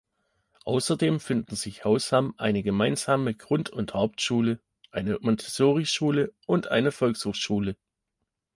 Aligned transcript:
Außerdem 0.65 1.19
finden 1.19 1.55
sich 1.55 1.83
Hausham 1.85 2.33
eine 2.37 2.63
gemeinsame 2.63 3.35
Grund- 3.35 3.69
und 3.69 3.93
Hauptschule, 3.93 4.59
eine 4.89 5.19
Montessori-Schule 5.21 6.33
und 6.47 6.69
eine 6.71 6.91
Volkshochschule. 6.91 7.77